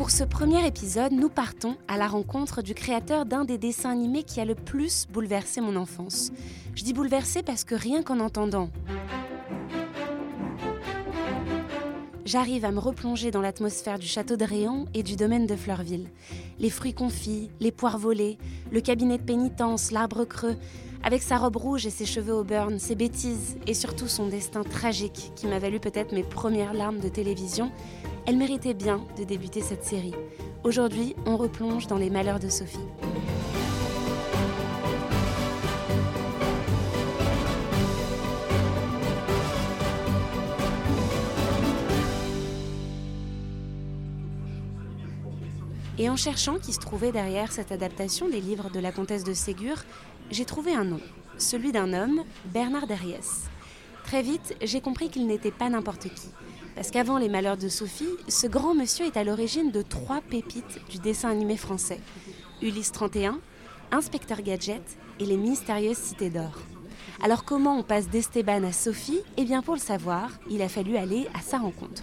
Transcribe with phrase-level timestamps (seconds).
[0.00, 4.22] Pour ce premier épisode, nous partons à la rencontre du créateur d'un des dessins animés
[4.22, 6.32] qui a le plus bouleversé mon enfance.
[6.74, 8.70] Je dis bouleversé parce que rien qu'en entendant
[12.24, 16.08] j'arrive à me replonger dans l'atmosphère du château de Réan et du domaine de Fleurville.
[16.60, 18.38] Les fruits confits, les poires volées,
[18.70, 20.56] le cabinet de pénitence, l'arbre creux,
[21.02, 24.62] avec sa robe rouge et ses cheveux au burn, ses bêtises et surtout son destin
[24.62, 27.72] tragique qui m'a valu peut-être mes premières larmes de télévision,
[28.26, 30.14] elle méritait bien de débuter cette série.
[30.64, 32.78] Aujourd'hui, on replonge dans les malheurs de Sophie.
[46.00, 49.34] Et en cherchant qui se trouvait derrière cette adaptation des livres de la comtesse de
[49.34, 49.84] Ségur,
[50.30, 51.00] j'ai trouvé un nom,
[51.36, 53.50] celui d'un homme, Bernard Derriès.
[54.04, 56.28] Très vite, j'ai compris qu'il n'était pas n'importe qui.
[56.74, 60.80] Parce qu'avant les malheurs de Sophie, ce grand monsieur est à l'origine de trois pépites
[60.88, 62.00] du dessin animé français.
[62.62, 63.38] Ulysse 31,
[63.92, 64.82] Inspecteur Gadget
[65.18, 66.52] et les mystérieuses cités d'or.
[67.22, 69.20] Alors comment on passe d'Esteban à Sophie?
[69.36, 72.02] Eh bien pour le savoir, il a fallu aller à sa rencontre.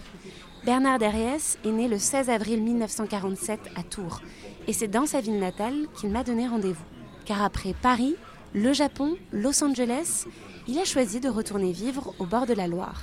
[0.64, 4.20] Bernard Derriès est né le 16 avril 1947 à Tours.
[4.66, 6.84] Et c'est dans sa ville natale qu'il m'a donné rendez-vous.
[7.24, 8.16] Car après Paris,
[8.54, 10.26] le Japon, Los Angeles,
[10.66, 13.02] il a choisi de retourner vivre au bord de la Loire.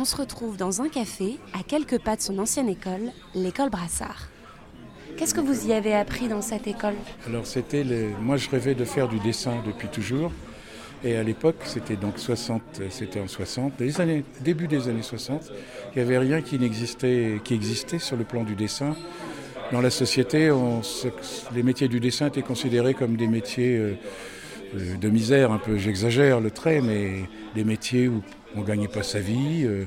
[0.00, 4.28] On se retrouve dans un café, à quelques pas de son ancienne école, l'école Brassard.
[5.16, 6.94] Qu'est-ce que vous y avez appris dans cette école?
[7.26, 7.84] Alors c'était
[8.22, 10.30] moi je rêvais de faire du dessin depuis toujours.
[11.02, 15.50] Et à l'époque, c'était donc 60, c'était en 60, les années, début des années 60,
[15.50, 18.94] il n'y avait rien qui, n'existait, qui existait sur le plan du dessin.
[19.72, 20.48] Dans la société,
[21.56, 23.94] les métiers du dessin étaient considérés comme des métiers euh,
[24.76, 28.22] euh, de misère, un peu, j'exagère le trait, mais des métiers où
[28.54, 29.84] on ne gagnait pas sa vie, euh,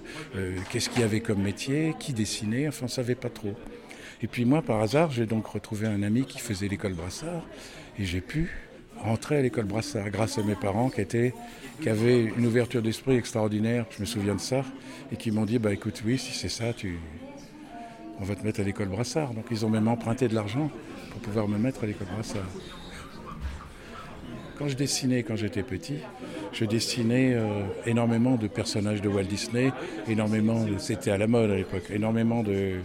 [0.71, 3.55] qu'est-ce qu'il y avait comme métier, qui dessinait, enfin on ne savait pas trop.
[4.23, 7.43] Et puis moi, par hasard, j'ai donc retrouvé un ami qui faisait l'école Brassard,
[7.97, 8.51] et j'ai pu
[8.97, 11.33] rentrer à l'école Brassard grâce à mes parents qui, étaient,
[11.81, 14.63] qui avaient une ouverture d'esprit extraordinaire, je me souviens de ça,
[15.11, 16.99] et qui m'ont dit bah écoute oui si c'est ça tu
[18.21, 19.33] on va te mettre à l'école Brassard.
[19.33, 20.69] Donc ils ont même emprunté de l'argent
[21.09, 22.47] pour pouvoir me mettre à l'école Brassard.
[24.57, 25.97] Quand je dessinais quand j'étais petit,
[26.53, 29.71] je dessinais euh, énormément de personnages de Walt Disney,
[30.07, 32.75] énormément, c'était à la mode à l'époque, énormément de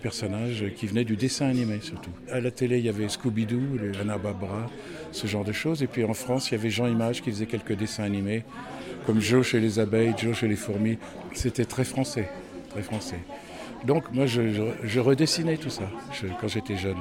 [0.00, 2.10] personnages qui venaient du dessin animé surtout.
[2.30, 4.70] À la télé, il y avait Scooby-Doo, Anna Barbara,
[5.12, 5.82] ce genre de choses.
[5.82, 8.44] Et puis en France, il y avait Jean Image qui faisait quelques dessins animés,
[9.06, 10.98] comme Joe chez les abeilles, Joe chez les fourmis.
[11.34, 12.28] C'était très français,
[12.70, 13.18] très français.
[13.84, 15.88] Donc moi, je, redessinais tout ça
[16.40, 16.98] quand j'étais jeune.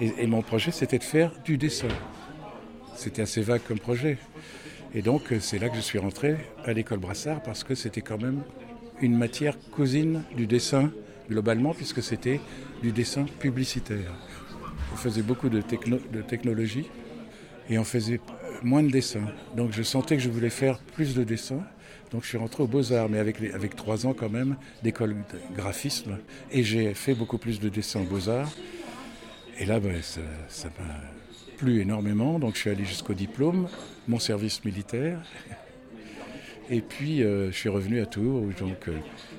[0.00, 1.88] Et, mon projet, c'était de faire du dessin.
[2.94, 4.16] C'était assez vague comme projet.
[4.94, 8.20] Et donc, c'est là que je suis rentré à l'école Brassard parce que c'était quand
[8.20, 8.42] même
[9.00, 10.90] une matière cousine du dessin
[11.28, 12.40] globalement, puisque c'était
[12.82, 14.12] du dessin publicitaire.
[14.92, 16.90] On faisait beaucoup de, technologie
[17.68, 18.20] et on faisait
[18.62, 19.26] moins de dessins.
[19.56, 21.62] Donc je sentais que je voulais faire plus de dessins.
[22.10, 25.14] Donc je suis rentré aux Beaux-Arts, mais avec, avec trois ans quand même d'école
[25.54, 26.18] graphisme.
[26.50, 28.50] Et j'ai fait beaucoup plus de dessins aux Beaux-Arts.
[29.60, 30.94] Et là, ben, ça m'a
[31.60, 32.38] plu énormément.
[32.38, 33.68] Donc je suis allé jusqu'au diplôme,
[34.08, 35.20] mon service militaire.
[36.70, 38.92] Et puis, euh, je suis revenu à Tours, où euh,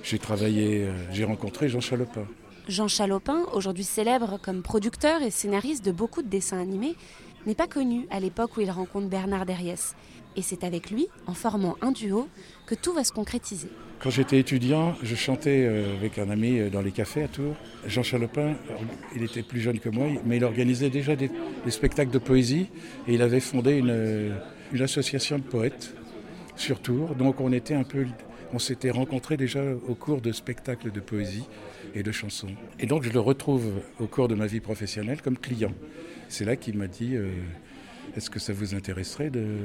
[0.03, 2.25] j'ai travaillé, euh, j'ai rencontré Jean Chalopin.
[2.67, 6.95] Jean Chalopin, aujourd'hui célèbre comme producteur et scénariste de beaucoup de dessins animés,
[7.46, 9.96] n'est pas connu à l'époque où il rencontre Bernard Derriès.
[10.35, 12.28] Et c'est avec lui, en formant un duo,
[12.66, 13.67] que tout va se concrétiser.
[13.99, 15.67] Quand j'étais étudiant, je chantais
[15.97, 17.55] avec un ami dans les cafés à Tours.
[17.85, 18.55] Jean Chalopin,
[19.16, 21.29] il était plus jeune que moi, mais il organisait déjà des,
[21.70, 22.67] spectacles de poésie
[23.08, 24.34] et il avait fondé une,
[24.72, 25.94] une association de poètes
[26.55, 27.16] sur Tours.
[27.16, 28.08] Donc on était un peu,
[28.53, 31.46] on s'était rencontrés déjà au cours de spectacles de poésie
[31.94, 32.55] et de chansons.
[32.79, 35.73] Et donc je le retrouve au cours de ma vie professionnelle comme client.
[36.31, 37.29] C'est là qu'il m'a dit euh,
[38.16, 39.57] Est-ce que ça vous intéresserait de,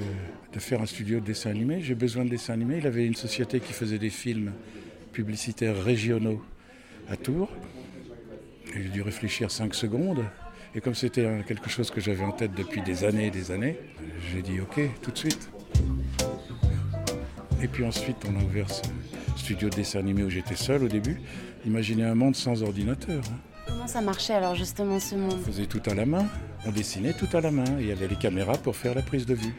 [0.58, 1.80] faire un studio de dessin animé?
[1.80, 2.78] J'ai besoin de dessin animé.
[2.78, 4.52] Il avait une société qui faisait des films
[5.12, 6.42] publicitaires régionaux
[7.08, 7.52] à Tours.
[8.74, 10.24] J'ai dû réfléchir cinq secondes.
[10.74, 13.78] Et comme c'était quelque chose que j'avais en tête depuis des années et des années,
[14.32, 15.48] j'ai dit OK tout de suite.
[17.62, 18.82] Et puis ensuite, on a ouvert ce
[19.36, 21.20] studio de dessin animé où j'étais seul au début.
[21.64, 23.22] Imaginez un monde sans ordinateur.
[23.24, 23.56] hein.
[23.66, 25.34] Comment ça marchait alors justement ce monde?
[25.40, 26.26] On faisait tout à la main,
[26.66, 27.64] on dessinait tout à la main.
[27.78, 29.54] Il y avait les caméras pour faire la prise de vue.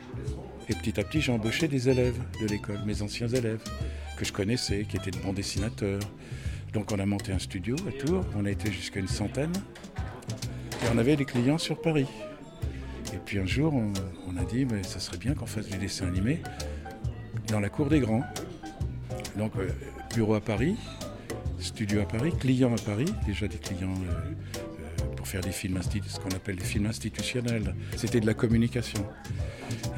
[0.70, 3.64] Et petit à petit, j'ai embauché des élèves de l'école, mes anciens élèves,
[4.18, 6.02] que je connaissais, qui étaient de bons dessinateurs.
[6.74, 9.54] Donc on a monté un studio à Tours, on a été jusqu'à une centaine.
[10.84, 12.08] Et on avait des clients sur Paris.
[13.14, 16.08] Et puis un jour, on, a dit, mais ça serait bien qu'on fasse du dessin
[16.08, 16.42] animé
[17.48, 18.24] dans la cour des grands.
[19.38, 19.70] Donc euh,
[20.14, 20.76] bureau à Paris,
[21.60, 24.60] studio à Paris, clients à Paris, déjà des clients euh,
[25.28, 27.76] faire des films, ce qu'on appelle des films institutionnels.
[27.96, 29.06] C'était de la communication.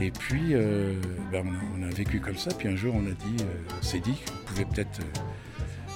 [0.02, 0.94] Et puis, euh,
[1.32, 1.46] ben,
[1.78, 2.50] on, a, vécu comme ça.
[2.58, 5.20] Puis un jour, on a dit, euh, on s'est dit qu'on pouvait peut-être euh,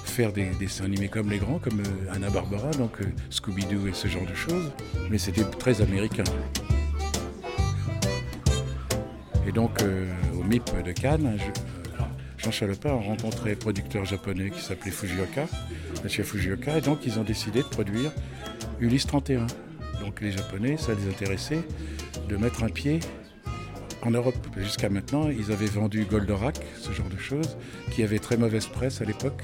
[0.04, 2.98] faire des dessins animés comme les grands, comme euh, Anna Barbara, donc
[3.30, 4.70] Scooby-Doo et ce genre de choses.
[5.10, 6.24] Mais c'était très américain.
[9.46, 9.82] Et donc,
[10.38, 11.60] au MIP de Cannes, je-
[12.38, 15.46] Jean Chalopin a rencontré un producteur japonais qui s'appelait Fujioka,
[16.02, 18.10] monsieur Fujioka, et donc ils ont décidé de produire
[18.84, 19.46] Ulysse 31.
[20.00, 21.62] Donc les Japonais, ça les intéressait
[22.28, 23.00] de mettre un pied
[24.02, 24.36] en Europe.
[24.58, 27.56] Jusqu'à maintenant, ils avaient vendu Goldorak, ce genre de choses,
[27.92, 29.42] qui avait très mauvaise presse à l'époque,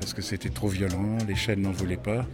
[0.00, 2.24] parce que c'était trop violent, les chaînes n'en voulaient pas.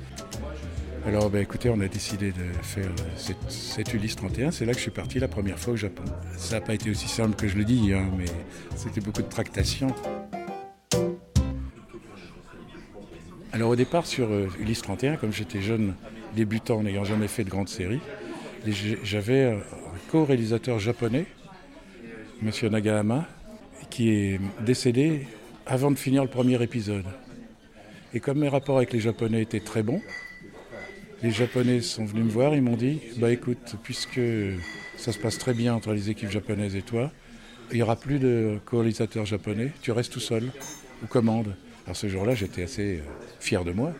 [1.06, 4.50] Alors, ben, écoutez, on a décidé de faire cette, cette Ulysse 31.
[4.50, 6.04] C'est là que je suis parti la première fois au Japon.
[6.36, 8.26] Ça n'a pas été aussi simple que je le dis, hein, mais
[8.76, 9.94] c'était beaucoup de tractations.
[13.52, 15.94] Alors, au départ, sur euh, Ulysse 31, comme j'étais jeune
[16.34, 18.00] débutant, n'ayant jamais fait de grande série,
[19.02, 19.60] j'avais un
[20.10, 21.26] co-réalisateur japonais,
[22.42, 23.26] Monsieur Nagahama,
[23.90, 25.26] qui est décédé
[25.66, 27.04] avant de finir le premier épisode.
[28.12, 30.00] Et comme mes rapports avec les Japonais étaient très bons,
[31.22, 34.20] les Japonais sont venus me voir, ils m'ont dit Bah écoute, puisque
[34.96, 37.10] ça se passe très bien entre les équipes japonaises et toi,
[37.70, 40.50] il n'y aura plus de co-réalisateur japonais, tu restes tout seul,
[41.02, 41.56] ou commande.
[41.86, 43.02] Alors ce jour-là, j'étais assez euh,
[43.40, 43.92] fier de moi.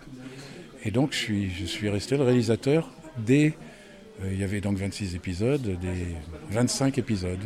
[0.85, 3.55] Et donc je suis, resté le réalisateur des.
[4.23, 6.15] euh, il y avait donc 26 épisodes, des
[6.51, 7.41] 25 épisodes.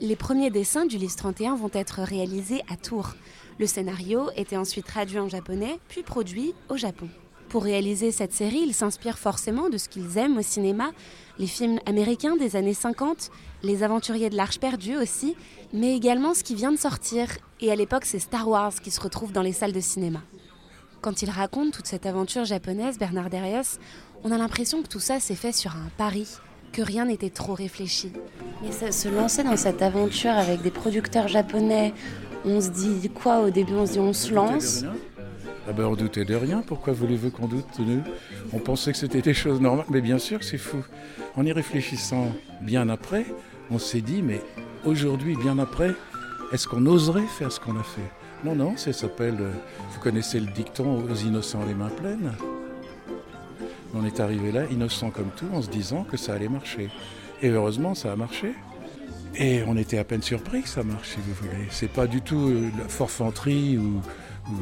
[0.00, 3.14] Les premiers dessins d'Ulysse 31 vont être réalisés à Tours.
[3.58, 7.08] Le scénario était ensuite traduit en japonais, puis produit au Japon.
[7.48, 10.92] Pour réaliser cette série, ils s'inspirent forcément de ce qu'ils aiment au cinéma,
[11.38, 13.30] les films américains des années 50,
[13.64, 15.34] les aventuriers de l'Arche perdue aussi,
[15.72, 17.26] mais également ce qui vient de sortir.
[17.60, 20.20] Et à l'époque, c'est Star Wars qui se retrouve dans les salles de cinéma.
[21.00, 23.78] Quand il raconte toute cette aventure japonaise, Bernard Derrios,
[24.24, 26.26] on a l'impression que tout ça s'est fait sur un pari,
[26.72, 28.12] que rien n'était trop réfléchi.
[28.62, 31.94] Mais ça- se lancer dans cette aventure avec des producteurs japonais,
[32.44, 33.74] on se dit quoi au début?
[33.74, 34.84] On se dit on se lance?
[35.68, 38.02] Ah ben on doutait de rien, pourquoi voulez-vous qu'on doute de nous?
[38.52, 40.78] On pensait que c'était des choses normales, mais bien sûr que c'est fou.
[41.36, 43.26] En y réfléchissant bien après,
[43.70, 44.40] on s'est dit, mais
[44.84, 45.94] aujourd'hui, bien après,
[46.52, 48.00] est-ce qu'on oserait faire ce qu'on a fait?
[48.44, 49.50] Non, non, ça s'appelle, euh,
[49.90, 52.32] vous connaissez le dicton aux innocents les mains pleines
[53.94, 56.88] On est arrivé là, innocent comme tout, en se disant que ça allait marcher.
[57.42, 58.52] Et heureusement, ça a marché.
[59.34, 61.66] Et on était à peine surpris que ça marche, si vous voulez.
[61.70, 64.00] C'est pas du tout euh, la forfanterie ou,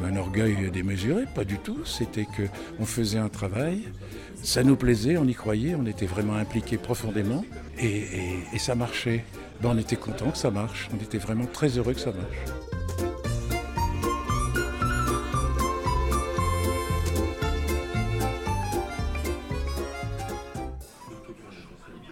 [0.03, 1.85] un orgueil démesuré, pas du tout.
[1.85, 2.43] C'était que
[2.79, 3.83] on faisait un travail,
[4.43, 7.45] ça nous plaisait, on y croyait, on était vraiment impliqués profondément,
[7.79, 9.23] et ça marchait.
[9.61, 12.76] Ben, on était content que ça marche, on était vraiment très heureux que ça marche.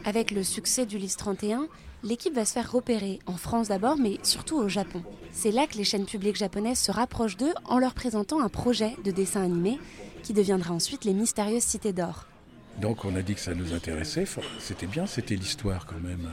[0.05, 1.67] Avec le succès d'Ulysse 31,
[2.03, 5.01] l'équipe va se faire repérer, en France d'abord, mais surtout au Japon.
[5.31, 8.95] C'est là que les chaînes publiques japonaises se rapprochent d'eux en leur présentant un projet
[9.03, 9.79] de dessin animé
[10.23, 12.27] qui deviendra ensuite les mystérieuses cités d'or.
[12.79, 14.25] Donc on a dit que ça nous intéressait,
[14.59, 16.29] c'était bien, c'était l'histoire quand même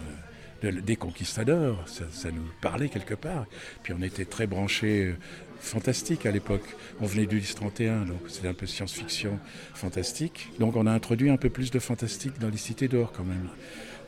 [0.64, 3.46] euh, de- des conquistadors, ça, ça nous parlait quelque part.
[3.82, 5.16] Puis on était très branchés euh,
[5.62, 6.64] fantastique à l'époque.
[7.00, 9.38] On venait du 31, donc c'était un peu science-fiction
[9.74, 10.50] fantastique.
[10.58, 13.48] Donc on a introduit un peu plus de fantastique dans les cités d'or quand même.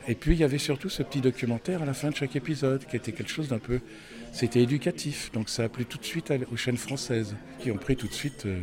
[0.07, 2.85] Et puis il y avait surtout ce petit documentaire à la fin de chaque épisode
[2.85, 3.79] qui était quelque chose d'un peu...
[4.33, 7.95] C'était éducatif, donc ça a plu tout de suite aux chaînes françaises qui ont pris
[7.95, 8.59] tout de suite euh,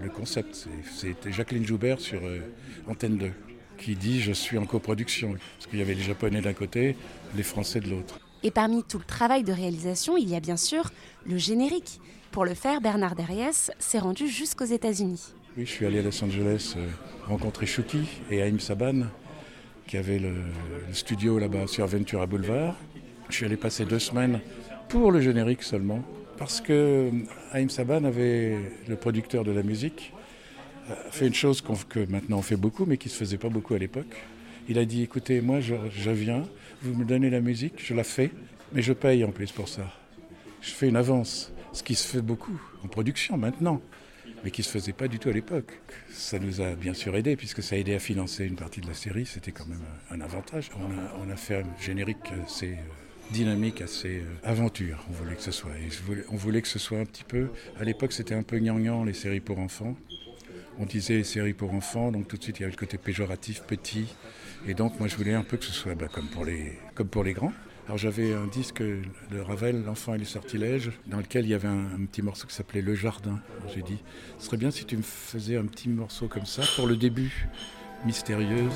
[0.00, 0.68] le, concept.
[0.94, 2.38] C'était Jacqueline Joubert sur euh,
[2.86, 3.32] Antenne 2
[3.78, 5.32] qui dit je suis en coproduction.
[5.56, 6.96] Parce qu'il y avait les Japonais d'un côté,
[7.36, 8.20] les Français de l'autre.
[8.42, 10.90] Et parmi tout le travail de réalisation, il y a bien sûr
[11.26, 12.00] le générique.
[12.30, 15.32] Pour le faire, Bernard Derriès s'est rendu jusqu'aux États-Unis.
[15.56, 16.86] Oui, je suis allé à Los Angeles euh,
[17.26, 19.06] rencontrer Shuki et Haïm Saban,
[19.86, 20.34] qui avaient le,
[20.92, 22.76] studio là-bas sur Ventura Boulevard.
[23.30, 24.40] Je suis allé passer deux semaines
[24.88, 26.02] pour le générique seulement,
[26.36, 27.10] parce que euh,
[27.52, 30.12] Haïm Saban avait, le producteur de la musique,
[30.90, 33.48] euh, fait une chose que maintenant on fait beaucoup, mais qui ne se faisait pas
[33.48, 34.14] beaucoup à l'époque.
[34.68, 36.42] Il a dit, écoutez, moi je, je viens,
[36.82, 38.30] vous me donnez la musique, je la fais,
[38.74, 39.90] mais je paye en plus pour ça.
[40.60, 43.80] je fais une avance, ce qui se fait beaucoup en production maintenant,
[44.44, 45.80] mais qui ne se faisait pas du tout à l'époque.
[46.10, 48.86] Ça nous a bien sûr aidé, puisque ça a aidé à financer une partie de
[48.86, 50.70] la série, c'était quand même un avantage.
[50.76, 55.52] On a, fait un générique assez euh, dynamique, assez euh, aventure, on voulait que ce
[55.52, 55.72] soit.
[56.30, 57.48] on voulait que ce soit un petit peu,
[57.78, 59.96] à l'époque c'était un peu gnangnan les séries pour enfants.
[60.80, 63.62] On disait séries pour enfants, donc tout de suite il y avait le côté péjoratif,
[63.62, 64.14] petit.
[64.66, 67.08] Et donc moi je voulais un peu que ce soit bah, comme, pour les, comme
[67.08, 67.52] pour les grands.
[67.88, 71.68] Alors j'avais un disque de Ravel, L'enfant et les sortilèges, dans lequel il y avait
[71.68, 73.40] un, petit morceau qui s'appelait Le Jardin.
[73.74, 73.96] J'ai dit,
[74.38, 77.48] ce serait bien si tu me faisais un petit morceau comme ça pour le début,
[78.04, 78.74] mystérieuse.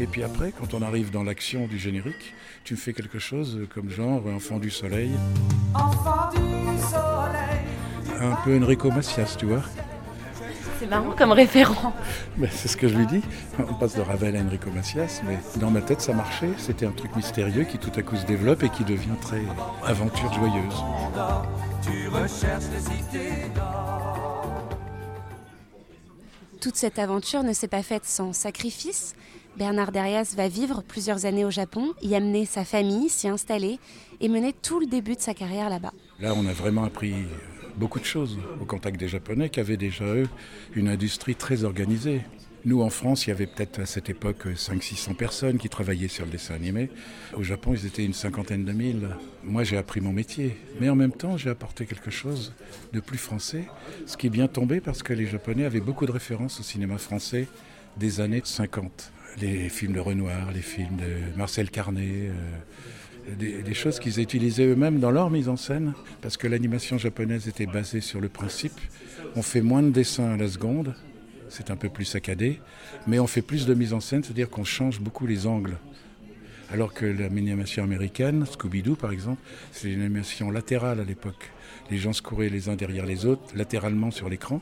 [0.00, 3.66] Et puis après, quand on arrive dans l'action du générique, tu me fais quelque chose
[3.74, 5.10] comme genre Enfant du soleil.
[5.74, 8.18] Enfant du soleil.
[8.18, 9.62] Un peu Enrico Macias, tu vois.
[10.78, 11.92] C'est marrant comme référent.
[12.50, 13.22] c'est ce que je lui dis.
[13.58, 16.50] On passe de Ravel à Enrico Macias, mais dans ma tête, ça marchait.
[16.56, 19.42] C'était un truc mystérieux qui tout à coup se développe et qui devient très
[19.84, 20.84] aventure joyeuse.
[26.60, 29.14] Toute cette aventure ne s'est pas faite sans sacrifice.
[29.56, 33.80] Bernard Darias va vivre plusieurs années au Japon, y amener sa famille, s'y installer
[34.20, 35.92] et mener tout le début de sa carrière là-bas.
[36.20, 37.14] Là, on a vraiment appris
[37.78, 40.28] beaucoup de choses au contact des Japonais qui avaient déjà, eux,
[40.74, 42.22] une industrie très organisée.
[42.64, 46.24] Nous, en France, il y avait peut-être à cette époque 500-600 personnes qui travaillaient sur
[46.24, 46.90] le dessin animé.
[47.34, 49.08] Au Japon, ils étaient une cinquantaine de mille.
[49.44, 50.56] Moi, j'ai appris mon métier.
[50.80, 52.52] Mais en même temps, j'ai apporté quelque chose
[52.92, 53.64] de plus français,
[54.06, 56.98] ce qui est bien tombé parce que les Japonais avaient beaucoup de références au cinéma
[56.98, 57.46] français
[57.96, 59.12] des années 50.
[59.40, 62.28] Les films de Renoir, les films de Marcel Carnet.
[62.28, 62.32] Euh,
[63.36, 65.92] des, choses qu'ils utilisaient eux-mêmes dans leur mise en scène,
[66.22, 68.78] parce que l'animation japonaise était basée sur le principe
[69.36, 70.94] on fait moins de dessins à la seconde,
[71.48, 72.60] c'est un peu plus saccadé,
[73.06, 75.78] mais on fait plus de mise en scène, c'est-à-dire qu'on change beaucoup les angles.
[76.70, 79.40] Alors que l'animation américaine, Scooby-Doo par exemple,
[79.72, 81.50] c'est une animation latérale à l'époque.
[81.90, 84.60] Les gens se couraient les uns derrière les autres, latéralement sur l'écran.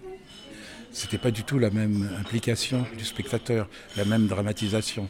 [0.92, 5.08] C'était pas du tout la même implication du spectateur, la même dramatisation.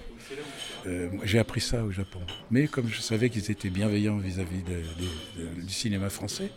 [0.86, 2.20] Euh, j'ai appris ça au Japon.
[2.50, 6.50] Mais comme je savais qu'ils étaient bienveillants vis-à-vis du cinéma français,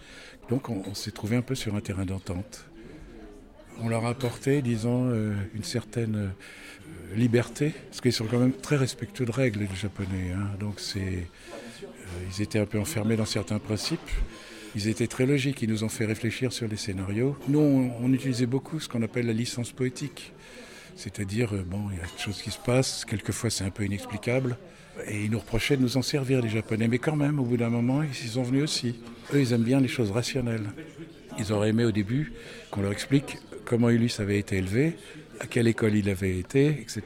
[0.49, 2.65] donc on, s'est trouvé un peu sur un terrain d'entente.
[3.81, 8.53] On leur a apporté, disons, euh, une certaine euh, liberté, parce qu'ils sont quand même
[8.53, 10.31] très respectueux de règles, les Japonais.
[10.35, 10.57] Hein.
[10.59, 11.27] donc c'est,
[12.29, 13.99] ils étaient un peu enfermés dans certains principes.
[14.75, 17.35] Ils étaient très logiques, ils nous ont fait réfléchir sur les scénarios.
[17.47, 20.33] Nous, on utilisait beaucoup ce qu'on appelle la licence poétique.
[20.99, 23.85] C'est-à-dire, euh, bon, il y a des choses qui se passent, quelquefois c'est un peu
[23.85, 24.57] inexplicable,
[25.07, 26.89] et ils nous reprochaient de nous en servir, les Japonais.
[26.89, 28.99] Mais quand même, au bout d'un moment, ils sont venus aussi.
[29.33, 30.69] Eux, ils aiment bien les choses rationnelles.
[31.37, 32.33] Ils auraient aimé au début
[32.69, 34.97] qu'on leur explique comment Ulysse avait été élevé,
[35.39, 37.01] à quelle école il avait été, etc.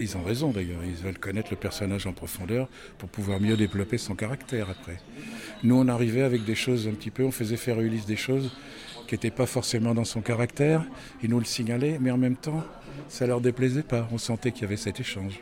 [0.00, 2.68] Ils ont raison d'ailleurs, ils veulent connaître le personnage en profondeur
[2.98, 4.98] pour pouvoir mieux développer son caractère après.
[5.62, 8.50] Nous, on arrivait avec des choses un petit peu, on faisait faire Ulysse des choses
[9.06, 10.84] qui n'étaient pas forcément dans son caractère,
[11.22, 12.64] ils nous le signalaient, mais en même temps,
[13.08, 14.08] ça leur déplaisait pas.
[14.12, 15.40] On sentait qu'il y avait cet échange.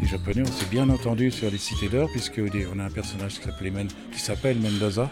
[0.00, 3.40] Les Japonais, on s'est bien entendu sur les cités d'or, puisque on a un personnage
[3.40, 5.10] qui s'appelle Mendoza.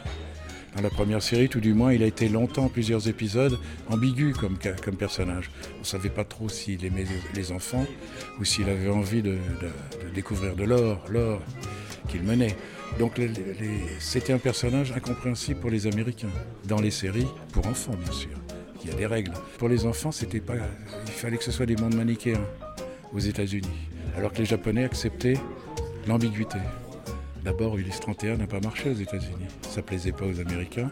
[0.76, 4.56] Dans la première série, tout du moins, il a été longtemps, plusieurs épisodes, ambigu comme,
[4.96, 5.50] personnage.
[5.76, 7.86] On ne savait pas trop s'il aimait les enfants
[8.38, 11.40] ou s'il avait envie de, de découvrir de l'or, l'or
[12.08, 12.56] qu'il menait.
[12.98, 13.20] Donc
[14.00, 16.30] c'était un personnage incompréhensible pour les Américains,
[16.64, 18.30] dans les séries, pour enfants bien sûr.
[18.82, 19.32] Il y a des règles.
[19.58, 20.54] Pour les enfants, c'était pas,
[21.06, 22.40] il fallait que ce soit des mondes manichéens
[23.12, 25.38] aux États-Unis, alors que les Japonais acceptaient
[26.06, 26.58] l'ambiguïté.
[27.44, 29.46] D'abord, Ulysse 31 n'a pas marché aux États-Unis.
[29.68, 30.90] Ça plaisait pas aux Américains.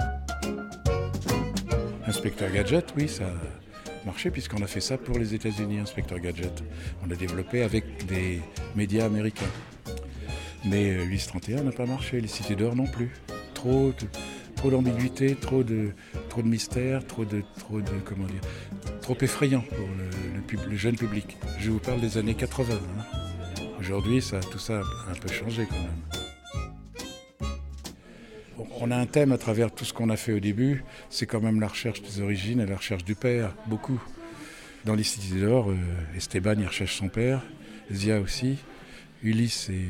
[2.06, 6.62] Inspecteur Gadget, oui, ça a marché puisqu'on a fait ça pour les États-Unis, Inspecteur Gadget.
[7.04, 8.40] On l'a développé avec des
[8.75, 9.50] médias américains.
[10.66, 13.11] Mais euh, l'UIS 31 n'a pas marché, les cités d'or non plus.
[13.54, 13.92] Trop,
[14.56, 15.90] trop d'ambiguïté, trop de,
[16.28, 18.40] trop de mystère, trop de, trop de, comment dire,
[19.00, 19.87] trop effrayant pour
[20.68, 21.37] le, jeune public.
[21.58, 22.75] Je vous parle des années 80.
[22.75, 23.62] Hein.
[23.80, 26.16] Aujourd'hui, ça, tout ça a un peu changé quand même.
[28.80, 31.40] on a un thème à travers tout ce qu'on a fait au début, c'est quand
[31.40, 34.00] même la recherche des origines et la recherche du père, beaucoup.
[34.85, 35.76] Dans les cités d'or, euh,
[36.16, 37.42] Esteban y recherche son père,
[37.90, 38.58] Zia aussi.
[39.23, 39.88] Ulysse et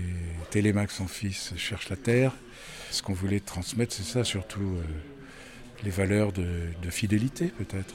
[0.50, 2.32] Télémaque, son fils, cherchent la terre.
[2.90, 4.82] Ce qu'on voulait transmettre, c'est ça surtout, euh,
[5.84, 7.94] les valeurs de, fidélité peut-être.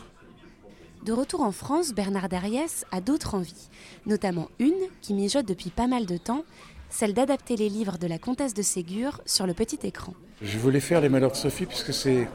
[1.05, 3.69] De retour en France, Bernard Dariès a d'autres envies,
[4.05, 6.43] notamment une qui mijote depuis pas mal de temps,
[6.89, 10.13] celle d'adapter les livres de la comtesse de Ségur sur le petit écran.
[10.41, 12.27] Je voulais faire Les Malheurs de Sophie puisque c'est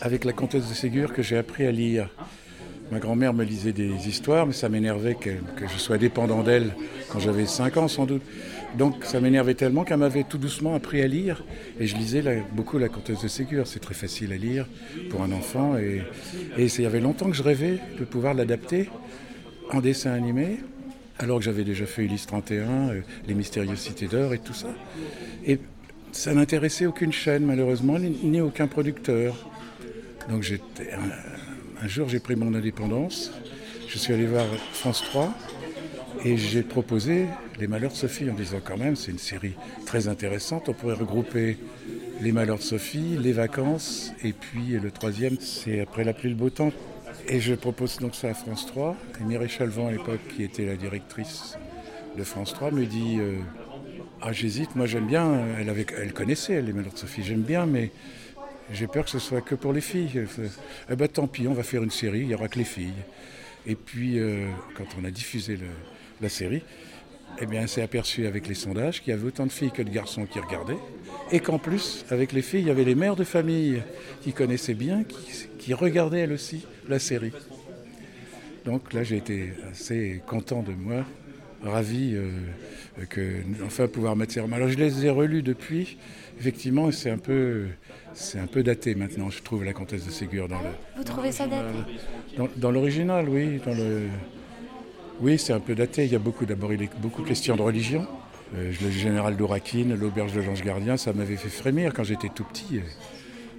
[0.00, 2.10] avec la comtesse de Ségur que j'ai appris à lire
[2.90, 5.30] Ma grand-mère me lisait des histoires, mais ça m'énervait que,
[5.60, 6.74] je sois dépendant d'elle
[7.08, 8.22] quand j'avais 5 ans sans doute.
[8.76, 11.44] Donc ça m'énervait tellement qu'elle m'avait tout doucement appris à lire.
[11.78, 13.66] Et je lisais beaucoup La Comtesse de Ségur.
[13.66, 14.66] C'est très facile à lire
[15.10, 15.76] pour un enfant.
[15.76, 16.02] Et,
[16.58, 18.88] il y avait longtemps que je rêvais de pouvoir l'adapter
[19.72, 20.58] en dessin animé,
[21.18, 24.74] alors que j'avais déjà fait Ulysse 31, euh, Les Mystérieuses Cités d'Or et tout ça.
[25.46, 25.60] Et
[26.10, 29.48] ça n'intéressait aucune chaîne, malheureusement, ni, aucun producteur.
[30.28, 30.90] Donc j'étais,
[31.82, 33.32] un, jour, j'ai pris mon indépendance.
[33.88, 35.32] Je suis allé voir France 3
[36.24, 37.26] et j'ai proposé
[37.58, 39.54] Les Malheurs de Sophie en disant quand même, c'est une série
[39.86, 40.68] très intéressante.
[40.68, 41.58] On pourrait regrouper
[42.20, 46.36] Les Malheurs de Sophie, Les Vacances et puis le troisième, c'est Après la pluie, le
[46.36, 46.72] beau temps.
[47.28, 48.96] Et je propose donc ça à France 3.
[49.20, 51.58] Et Mireille Chalvant, à l'époque, qui était la directrice
[52.16, 53.36] de France 3, me dit euh,
[54.22, 55.44] Ah, j'hésite, moi j'aime bien.
[55.68, 57.90] Avait, elle connaissait les Malheurs de Sophie, j'aime bien, mais
[58.72, 60.26] j'ai peur que ce soit que pour les filles.
[60.90, 62.92] Eh ben tant pis, on va faire une série, il n'y aura que les filles.
[63.66, 65.58] Et puis, euh, quand on a diffusé
[66.20, 66.62] la série,
[67.38, 69.90] eh bien, s'est aperçu avec les sondages qu'il y avait autant de filles que de
[69.90, 70.78] garçons qui regardaient,
[71.30, 73.82] et qu'en plus, avec les filles, il y avait les mères de famille
[74.22, 75.04] qui connaissaient bien,
[75.58, 77.32] qui, regardaient elles aussi la série.
[78.64, 81.04] Donc là, j'ai été assez content de moi,
[81.62, 82.30] ravi euh,
[83.08, 85.98] que enfin pouvoir mettre ces Alors je les ai relus depuis.
[86.38, 87.66] Effectivement, c'est un peu,
[88.14, 89.30] c'est un peu daté maintenant.
[89.30, 90.70] Je trouve la Comtesse de Ségur dans le.
[90.96, 91.76] Vous trouvez ça daté?
[92.56, 94.08] Dans, l'original, oui, dans le.
[95.20, 96.06] Oui, c'est un peu daté.
[96.06, 98.06] Il y a beaucoup, d'abord, il y a beaucoup de questions de religion.
[98.56, 102.44] Euh, le général d'Orakine, l'auberge de l'Ange Gardien, ça m'avait fait frémir quand j'étais tout
[102.44, 102.80] petit.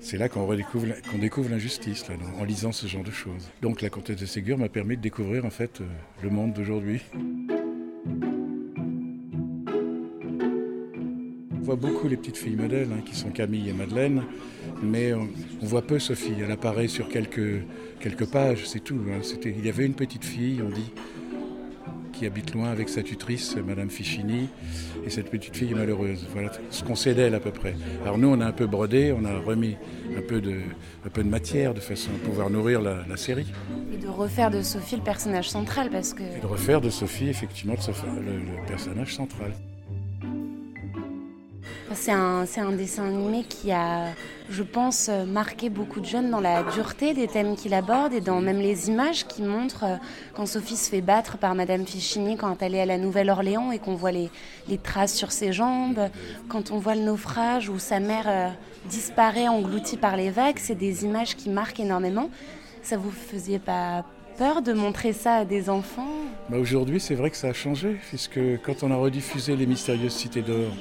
[0.02, 2.04] C'est là qu'on redécouvre, qu'on découvre l'injustice,
[2.40, 3.52] en lisant ce genre de choses.
[3.62, 5.86] Donc la comtesse de Ségur m'a permis de découvrir en fait euh,
[6.24, 7.02] le monde d'aujourd'hui.
[11.62, 14.24] On voit beaucoup les petites filles modèles, hein, qui sont Camille et Madeleine,
[14.82, 15.28] mais on,
[15.62, 16.34] voit peu Sophie.
[16.44, 17.62] Elle apparaît sur quelques,
[18.00, 19.00] quelques pages, c'est tout.
[19.12, 19.22] Hein.
[19.46, 20.92] il y avait une petite fille, on dit,
[22.14, 24.50] qui habite loin avec sa tutrice, Madame Fichini,
[25.06, 26.26] et cette petite fille est malheureuse.
[26.34, 27.76] Voilà ce qu'on sait d'elle à peu près.
[28.02, 29.78] Alors nous, on a un peu brodé, on a remis
[30.18, 30.62] un peu de,
[31.06, 33.54] un peu de matière de façon à pouvoir nourrir la, série.
[33.94, 36.24] Et de refaire de Sophie le personnage central, parce que...
[36.24, 39.52] Et de refaire de Sophie, effectivement, le personnage central.
[41.94, 44.08] C'est un, dessin animé qui a,
[44.50, 48.40] je pense, marqué beaucoup de jeunes dans la dureté des thèmes qu'il aborde et dans
[48.40, 49.96] même les images qui montrent euh,
[50.34, 53.80] quand Sophie se fait battre par Madame Fichini quand elle est à la Nouvelle-Orléans et
[53.80, 54.30] qu'on voit les,
[54.68, 56.10] les, traces sur ses jambes,
[56.48, 58.50] quand on voit le naufrage où sa mère euh,
[58.86, 62.30] disparaît engloutie par les vagues, c'est des images qui marquent énormément.
[62.84, 64.06] Ça vous faisait pas
[64.38, 66.08] peur de montrer ça à des enfants?
[66.50, 70.14] Bah Aujourd'hui, c'est vrai que ça a changé, puisque quand on a rediffusé Les Mystérieuses
[70.14, 70.72] Cités d'Or,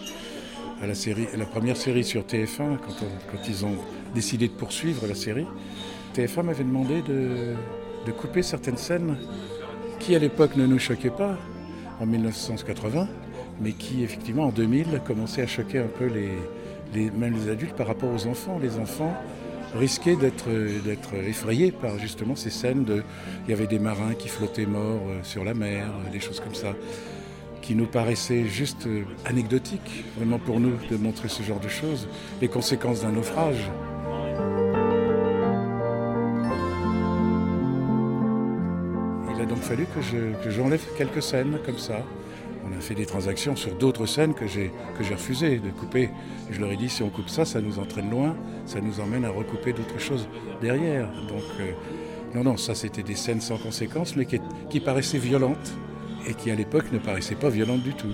[0.82, 3.76] à la, série, la première série sur TF1, quand, ils ont
[4.14, 5.46] décidé de poursuivre la série,
[6.14, 7.54] TF1 m'avait demandé de,
[8.06, 9.16] de, couper certaines scènes
[9.98, 11.36] qui à l'époque ne nous choquaient pas,
[12.00, 13.08] en 1980,
[13.60, 16.30] mais qui effectivement en 2000 commençaient à choquer un peu les,
[16.94, 18.58] les, même les adultes par rapport aux enfants.
[18.60, 19.14] Les enfants
[19.74, 20.48] risquaient d'être,
[20.84, 23.02] d'être effrayés par justement ces scènes de...
[23.46, 26.40] Il y avait des marins qui flottaient morts euh, sur la mer, euh, des choses
[26.40, 26.74] comme ça
[27.62, 32.08] qui nous paraissait juste euh, anecdotique, vraiment pour nous, de montrer ce genre de choses,
[32.40, 33.70] les conséquences d'un naufrage.
[39.34, 42.04] Il a donc fallu que, j'enlève quelques scènes comme ça.
[42.66, 46.10] On a fait des transactions sur d'autres scènes que j'ai, que refusé de couper.
[46.50, 49.24] je leur ai dit, si on coupe ça, ça nous entraîne loin, ça nous emmène
[49.24, 50.28] à recouper d'autres choses
[50.60, 51.10] derrière.
[51.28, 51.72] Donc, euh,
[52.34, 55.72] non, non, ça c'était des scènes sans conséquences, mais qui paraissaient violentes
[56.26, 58.12] et qui à l'époque ne paraissait pas violente du tout.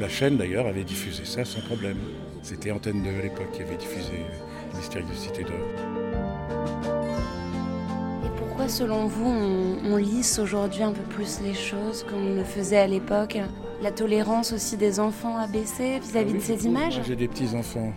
[0.00, 1.98] La chaîne d'ailleurs avait diffusé ça sans problème.
[2.42, 4.24] C'était Antenne 2 à l'époque qui avait diffusé
[4.76, 5.52] Mystérieuse Cité d'Or.
[8.24, 9.28] Et pourquoi selon vous
[9.84, 13.38] on, lisse aujourd'hui un peu plus les choses comme on le faisait à l'époque?
[13.82, 17.00] La tolérance aussi des enfants a baissé vis-à-vis de ces images?
[17.06, 17.92] J'ai des petits-enfants.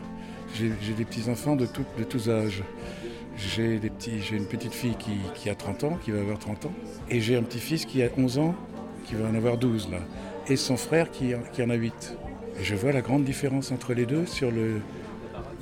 [0.55, 2.63] J'ai des petits-enfants de, de tous âges.
[3.37, 3.79] J'ai
[4.31, 6.73] une petite fille qui, qui, a 30 ans, qui va avoir 30 ans,
[7.09, 8.55] et j'ai un petit-fils qui a 11 ans
[9.05, 9.99] qui va en avoir 12 là,
[10.47, 12.17] et son frère qui, en a 8.
[12.59, 14.81] Et je vois la grande différence entre les deux sur le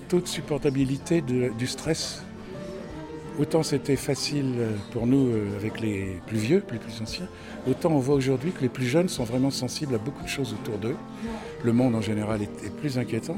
[0.07, 2.23] taux de supportabilité du stress.
[3.39, 4.53] Autant c'était facile
[4.91, 7.27] pour nous euh, avec les plus vieux, les plus anciens,
[7.69, 10.53] autant on voit aujourd'hui que les plus jeunes sont vraiment sensibles à beaucoup de choses
[10.53, 10.97] autour d'eux.
[11.63, 13.37] Le monde en général est, plus inquiétant.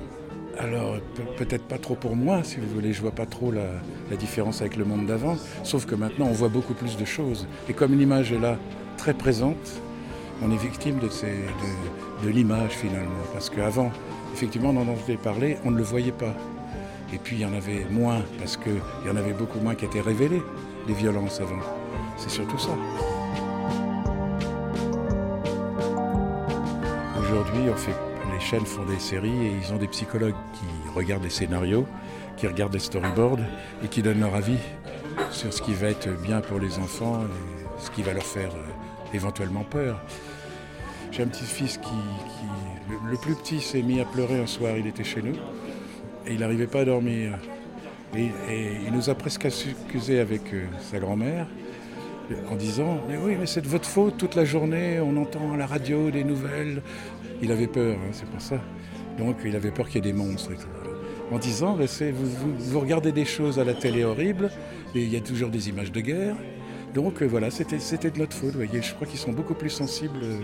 [0.58, 0.98] Alors
[1.38, 3.68] peut-être pas trop pour moi, si vous voulez, je vois pas trop la,
[4.10, 7.48] la différence avec le monde d'avant, sauf que maintenant on voit beaucoup plus de choses.
[7.70, 8.58] Et comme l'image est là,
[8.98, 9.82] très présente,
[10.42, 13.24] on est victime de, l'image finalement.
[13.34, 13.92] Parce qu'avant,
[14.34, 16.34] effectivement, on en entendait parler, on ne le voyait pas.
[17.14, 19.86] Et puis il y en avait moins, parce qu'il y en avait beaucoup moins qui
[19.86, 20.42] étaient révélées,
[20.88, 21.60] les violences avant.
[22.18, 22.70] C'est surtout ça.
[27.20, 27.64] Aujourd'hui,
[28.34, 31.86] les chaînes font des séries et ils ont des psychologues qui regardent les scénarios,
[32.38, 33.40] qui regardent les storyboards
[33.84, 34.58] et qui donnent leur avis
[35.32, 38.52] sur ce qui va être bien pour les enfants et ce qui va leur faire
[38.52, 40.00] euh, éventuellement peur.
[41.12, 41.92] J'ai un petit-fils qui,
[43.10, 45.36] le, plus petit s'est mis à pleurer un soir, il était chez nous,
[46.26, 47.38] et il n'arrivait pas à dormir.
[48.16, 48.30] Et,
[48.86, 51.48] il nous a presque accusé avec euh, sa grand-mère
[52.50, 55.58] en disant Mais oui, mais c'est de votre faute toute la journée, on entend à
[55.58, 56.82] la radio des nouvelles.
[57.42, 58.60] Il avait peur, hein, c'est pour ça.
[59.18, 60.52] Donc il avait peur qu'il y ait des monstres.
[61.32, 64.50] En disant vous, vous, regardez des choses à la télé horribles,
[64.96, 66.36] et il y a toujours des images de guerre.
[66.94, 68.52] Donc euh, voilà, c'était de notre faute.
[68.52, 70.20] Vous voyez, je crois qu'ils sont beaucoup plus sensibles.
[70.22, 70.40] Euh,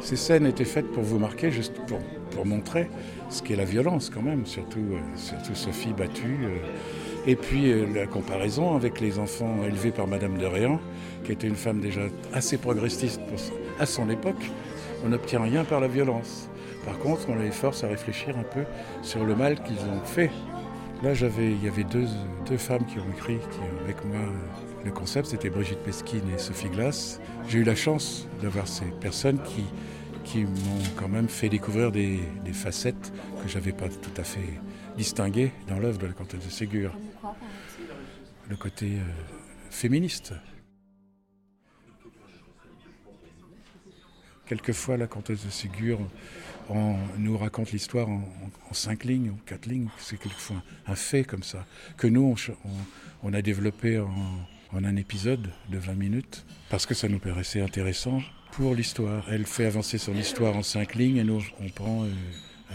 [0.00, 1.98] ces scènes étaient faites pour vous marquer, juste pour,
[2.30, 2.88] pour montrer
[3.30, 6.48] ce qu'est la violence quand même, surtout, euh, surtout Sophie battue.
[7.26, 10.78] et puis la comparaison avec les enfants élevés par Madame de Réan,
[11.24, 12.02] qui était une femme déjà
[12.32, 13.20] assez progressiste
[13.80, 14.50] à son époque.
[15.04, 16.48] On n'obtient rien par la violence.
[16.84, 18.64] Par contre, on les force à réfléchir un peu
[19.02, 20.30] sur le mal qu'ils ont fait.
[21.04, 22.06] Là, j'avais, il y avait deux,
[22.48, 24.20] deux femmes qui ont écrit qui, avec moi
[24.86, 27.20] le concept, c'était Brigitte Pesquine et Sophie Glass.
[27.46, 29.64] J'ai eu la chance d'avoir ces personnes qui,
[30.24, 32.20] qui m'ont quand même fait découvrir des,
[32.54, 33.12] facettes
[33.42, 34.48] que je n'avais pas tout à fait
[34.96, 36.96] distinguées dans l'œuvre de la comtesse de Ségur.
[38.48, 39.02] Le côté euh,
[39.68, 40.32] féministe.
[44.46, 45.98] Quelquefois, la comtesse de Ségur
[46.68, 48.22] on nous raconte l'histoire en,
[48.72, 49.88] cinq lignes ou quatre lignes.
[49.98, 51.64] C'est quelquefois un fait comme ça,
[51.96, 52.34] que nous,
[53.22, 54.08] on, a développé en,
[54.72, 58.20] un épisode de 20 minutes, parce que ça nous paraissait intéressant
[58.52, 59.24] pour l'histoire.
[59.30, 62.10] Elle fait avancer son histoire en cinq lignes et nous, on prend euh,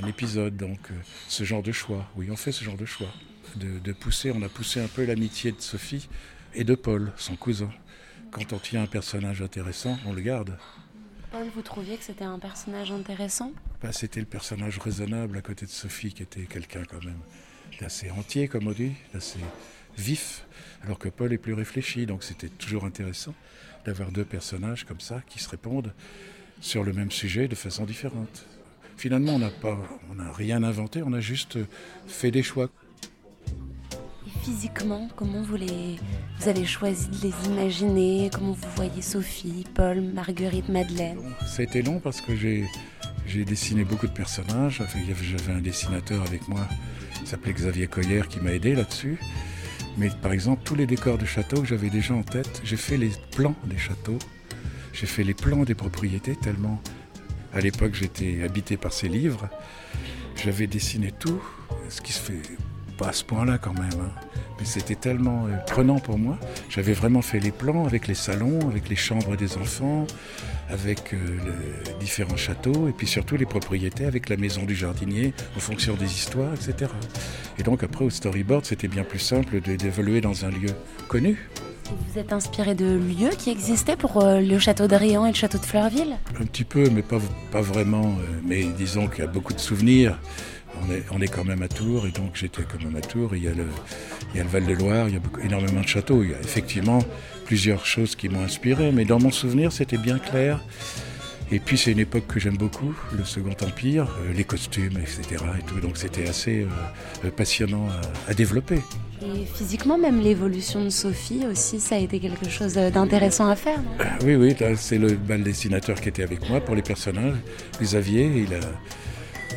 [0.02, 0.56] un épisode.
[0.56, 0.96] Donc, euh,
[1.28, 3.10] ce genre de choix, oui, on fait ce genre de choix.
[3.56, 6.08] De, pousser, on a poussé un peu l'amitié de Sophie
[6.54, 7.72] et de Paul, son cousin.
[8.32, 10.58] Quand on tient un personnage intéressant, on le garde.
[11.32, 13.52] Paul, vous trouviez que c'était un personnage intéressant?
[13.84, 17.20] Bah, C'était le personnage raisonnable à côté de Sophie, qui était quelqu'un quand même
[17.80, 19.40] d'assez entier, comme on dit, d'assez
[19.98, 20.46] vif,
[20.84, 22.06] alors que Paul est plus réfléchi.
[22.08, 23.36] Donc c'était toujours intéressant
[23.86, 25.94] d'avoir deux personnages comme ça qui se répondent
[26.62, 28.46] sur le même sujet de façon différente.
[28.98, 29.78] Finalement, on n'a pas,
[30.10, 31.60] on n'a rien inventé, on a juste
[32.08, 32.70] fait des choix
[34.50, 36.00] physiquement, comment vous, les,
[36.40, 38.32] vous avez choisi de les imaginer?
[38.34, 41.20] Comment vous voyez Sophie, Paul, Marguerite, Madeleine?
[41.46, 42.66] Ça a été long parce que j'ai,
[43.28, 44.82] j'ai dessiné beaucoup de personnages.
[45.22, 46.62] J'avais un dessinateur avec moi
[47.14, 49.20] qui s'appelait Xavier Coyer qui m'a aidé là-dessus.
[49.98, 52.98] Mais par exemple, tous les décors de château que j'avais déjà en tête, j'ai fait
[52.98, 54.20] les plans des châteaux,
[54.94, 56.82] j'ai fait les plans des propriétés tellement
[57.54, 59.48] à l'époque j'étais habité par ces livres.
[60.44, 61.42] J'avais dessiné tout,
[61.90, 62.42] ce qui se fait
[63.00, 64.02] pas à ce point-là quand même.
[64.02, 64.12] Hein.
[64.60, 66.38] Mais c'était tellement euh, prenant pour moi.
[66.70, 70.06] J'avais vraiment fait les plans avec les salons, avec les chambres des enfants,
[70.70, 71.18] avec euh,
[71.88, 75.96] les différents châteaux, et puis surtout les propriétés, avec la maison du jardinier, en fonction
[75.96, 76.92] des histoires, etc.
[77.58, 80.72] Et donc après au storyboard, c'était bien plus simple d'évoluer dans un lieu
[81.08, 81.50] connu.
[82.12, 85.36] Vous êtes inspiré de lieux qui existaient pour euh, le château de Riant et le
[85.36, 86.18] château de Fleurville?
[86.40, 87.18] Un petit peu, mais pas,
[87.52, 88.14] pas vraiment.
[88.46, 90.20] mais disons qu'il y a beaucoup de souvenirs
[91.12, 93.36] on est, quand même à Tours, et donc j'étais quand même à Tours.
[93.36, 93.66] Il y a le,
[94.36, 96.24] le Val-de-Loire, il y a énormément de châteaux.
[96.24, 97.00] Il y a effectivement
[97.46, 100.62] plusieurs choses qui m'ont inspiré, mais dans mon souvenir, c'était bien clair.
[101.52, 105.44] Et puis c'est une époque que j'aime beaucoup, le Second Empire, euh, les costumes, etc.
[105.58, 105.80] Et tout.
[105.80, 106.68] Donc c'était assez euh,
[107.26, 107.88] euh, passionnant
[108.28, 108.80] à, développer.
[109.24, 113.80] Et physiquement, même l'évolution de Sophie aussi, ça a été quelque chose d'intéressant à faire.
[114.24, 117.36] oui, oui, c'est le bal dessinateur qui était avec moi pour les personnages.
[117.82, 118.60] Xavier, il a,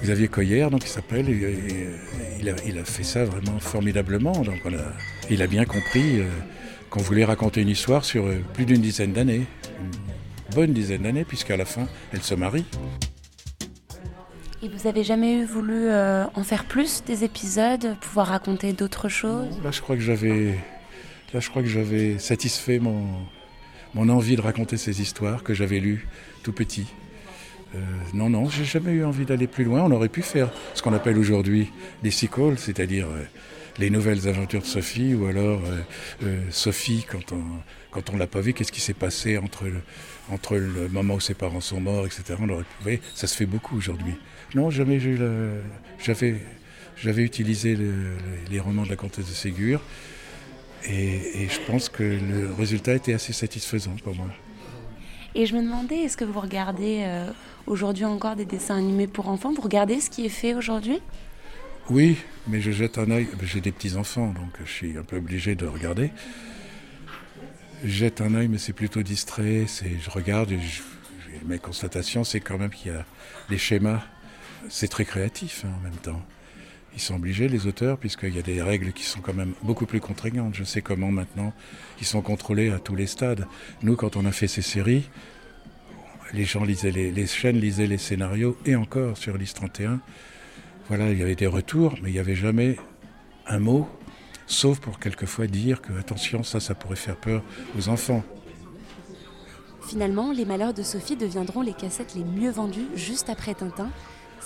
[0.03, 4.33] Xavier Coyer, donc il s'appelle, il, a, fait ça vraiment formidablement.
[4.33, 4.61] Donc
[5.31, 6.27] il a bien compris euh,
[6.91, 9.47] qu'on voulait raconter une histoire sur euh, plus d'une dizaine d'années,
[9.81, 12.65] une bonne dizaine d'années, puisqu'à la fin, elle se marie.
[14.61, 19.61] Et vous avez jamais voulu euh, en faire plus des épisodes, pouvoir raconter d'autres choses?
[19.63, 20.59] Là, je crois que j'avais,
[21.33, 23.05] là, je crois que j'avais satisfait mon,
[23.95, 26.09] mon envie de raconter ces histoires que j'avais lues
[26.43, 26.87] tout petit.
[27.75, 27.79] Euh,
[28.13, 29.83] non, non, j'ai jamais eu envie d'aller plus loin.
[29.83, 31.71] On aurait pu faire ce qu'on appelle aujourd'hui
[32.03, 33.23] des sequels, c'est-à-dire euh,
[33.79, 35.63] les nouvelles aventures de Sophie, ou alors
[36.23, 37.43] euh, Sophie, quand on
[37.91, 39.83] quand on l'a pas vu, qu'est-ce qui s'est passé entre le,
[40.31, 42.39] entre le moment où ses parents sont morts, etc.
[42.41, 44.15] On aurait pu, ça se fait beaucoup aujourd'hui.
[44.55, 45.19] Non, jamais j'ai
[46.03, 46.37] j'avais
[46.97, 47.77] j'avais utilisé
[48.51, 49.83] les romans de la comtesse de Ségur,
[50.89, 54.29] et je pense que le résultat était assez satisfaisant pour moi.
[55.35, 57.07] Et je me demandais, est-ce que vous regardez
[57.67, 59.53] aujourd'hui encore des dessins animés pour enfants?
[59.53, 61.01] Vous regardez ce qui est fait aujourd'hui?
[61.91, 62.17] Oui,
[62.47, 63.29] mais je jette un œil.
[63.43, 66.11] J'ai des petits-enfants, donc je suis un peu obligé de regarder.
[67.83, 69.67] Je jette un œil, mais c'est plutôt distrait.
[69.67, 70.59] Je regarde et
[71.47, 73.05] mes constatations, c'est quand même qu'il y a
[73.49, 74.03] des schémas.
[74.69, 76.23] C'est très créatif hein, en même temps.
[76.95, 79.87] Ils sont obligés, les auteurs, puisqu'il y a des règles qui sont quand même beaucoup
[79.87, 80.55] plus contraignantes.
[80.55, 81.53] Je sais comment maintenant
[82.01, 83.47] ils sont contrôlés à tous les stades.
[83.83, 85.09] Nous, quand on a fait ces séries,
[86.33, 90.01] les gens lisaient les, chaînes lisaient les scénarios et encore sur l'IS 31.
[90.89, 92.77] Voilà, il y avait des retours, mais il n'y avait jamais
[93.47, 93.89] un mot,
[94.47, 97.43] sauf pour quelquefois dire que attention, ça, ça pourrait faire peur
[97.79, 98.23] aux enfants.
[99.87, 103.91] Finalement, les malheurs de Sophie deviendront les cassettes les mieux vendues juste après Tintin,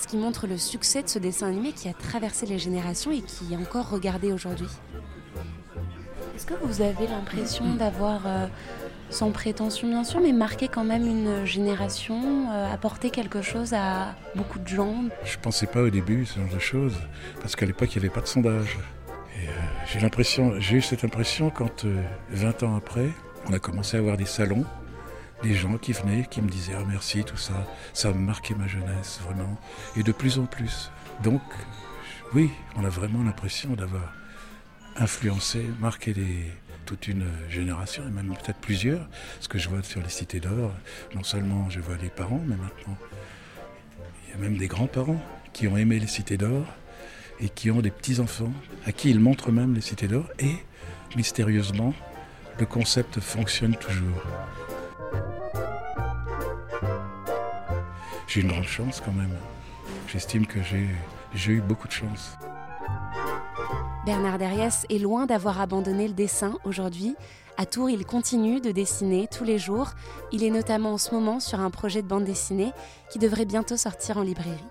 [0.00, 3.22] ce qui montre le succès de ce dessin animé qui a traversé les générations et
[3.22, 4.68] qui est encore regardé aujourd'hui.
[6.34, 8.46] Est-ce que vous avez l'impression d'avoir, euh,
[9.08, 14.14] sans prétention bien sûr, mais marqué quand même une génération, euh, apporté quelque chose à
[14.34, 15.04] beaucoup de gens?
[15.24, 16.96] Je pensais pas au début ce genre de choses,
[17.40, 18.76] parce qu'à l'époque il n'y avait pas de sondage.
[19.34, 19.52] Et, euh,
[19.86, 21.86] j'ai l'impression, j'ai eu cette impression quand
[22.30, 23.08] 20 ans après,
[23.48, 24.64] on a commencé à avoir des salons
[25.42, 28.66] des gens qui venaient, qui me disaient ah, merci, tout ça, ça a marqué ma
[28.66, 29.58] jeunesse, vraiment,
[29.96, 30.90] et de plus en plus.
[31.22, 31.42] Donc,
[32.34, 34.12] oui, on a vraiment l'impression d'avoir
[34.96, 36.14] influencé, marqué
[36.86, 39.06] toute une génération, et même peut-être plusieurs.
[39.40, 40.72] Ce que je vois sur les cités d'or,
[41.14, 42.96] non seulement je vois les parents, mais maintenant,
[44.24, 45.20] il y a même des grands-parents
[45.52, 46.64] qui ont aimé les cités d'or
[47.40, 48.52] et qui ont des petits-enfants
[48.86, 50.56] à qui ils montrent même les cités d'or, et
[51.16, 51.94] mystérieusement,
[52.58, 54.22] le concept fonctionne toujours.
[58.26, 59.34] J'ai une grande chance quand même.
[60.08, 60.58] J'estime que
[61.34, 62.36] j'ai eu beaucoup de chance.
[64.04, 67.16] Bernard Derriès est loin d'avoir abandonné le dessin aujourd'hui.
[67.56, 69.92] À Tours, il continue de dessiner tous les jours.
[70.30, 72.72] Il est notamment en ce moment sur un projet de bande dessinée
[73.10, 74.62] qui devrait bientôt sortir en librairie.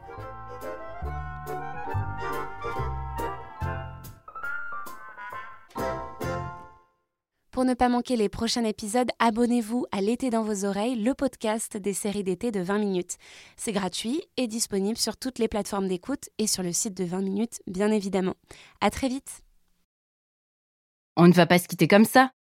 [7.56, 11.78] Pour ne pas manquer les prochains épisodes, abonnez-vous à L'été dans vos oreilles, le podcast
[11.78, 13.15] des séries d'été de 20 minutes.
[13.56, 17.22] C'est gratuit et disponible sur toutes les plateformes d'écoute et sur le site de 20
[17.22, 18.34] minutes, bien évidemment.
[18.82, 19.41] À très vite.
[21.15, 22.30] On ne va pas se quitter comme ça.